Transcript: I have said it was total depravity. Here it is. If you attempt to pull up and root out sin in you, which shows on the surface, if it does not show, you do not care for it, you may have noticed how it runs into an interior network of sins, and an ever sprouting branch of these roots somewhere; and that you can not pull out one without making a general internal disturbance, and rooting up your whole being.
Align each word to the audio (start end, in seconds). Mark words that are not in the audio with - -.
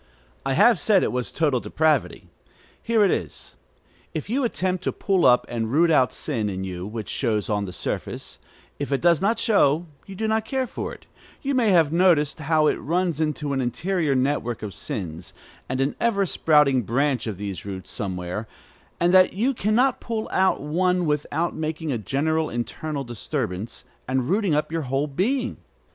I 0.47 0.53
have 0.53 0.79
said 0.79 1.03
it 1.03 1.11
was 1.11 1.31
total 1.31 1.59
depravity. 1.59 2.27
Here 2.81 3.05
it 3.05 3.11
is. 3.11 3.53
If 4.15 4.31
you 4.31 4.43
attempt 4.43 4.83
to 4.85 4.91
pull 4.91 5.27
up 5.27 5.45
and 5.47 5.71
root 5.71 5.91
out 5.91 6.11
sin 6.11 6.49
in 6.49 6.63
you, 6.63 6.87
which 6.87 7.07
shows 7.07 7.51
on 7.51 7.65
the 7.65 7.71
surface, 7.71 8.39
if 8.79 8.91
it 8.91 8.99
does 8.99 9.21
not 9.21 9.37
show, 9.37 9.85
you 10.07 10.15
do 10.15 10.27
not 10.27 10.43
care 10.43 10.65
for 10.65 10.91
it, 10.91 11.05
you 11.43 11.53
may 11.53 11.69
have 11.69 11.93
noticed 11.93 12.39
how 12.39 12.65
it 12.65 12.77
runs 12.77 13.19
into 13.19 13.53
an 13.53 13.61
interior 13.61 14.15
network 14.15 14.63
of 14.63 14.73
sins, 14.73 15.35
and 15.69 15.79
an 15.79 15.95
ever 15.99 16.25
sprouting 16.25 16.81
branch 16.81 17.27
of 17.27 17.37
these 17.37 17.63
roots 17.63 17.91
somewhere; 17.91 18.47
and 18.99 19.13
that 19.13 19.33
you 19.33 19.53
can 19.53 19.75
not 19.75 20.01
pull 20.01 20.27
out 20.31 20.61
one 20.63 21.05
without 21.05 21.55
making 21.55 21.91
a 21.91 21.99
general 21.99 22.49
internal 22.49 23.03
disturbance, 23.03 23.83
and 24.07 24.25
rooting 24.29 24.55
up 24.55 24.71
your 24.71 24.81
whole 24.81 25.05
being. 25.05 25.57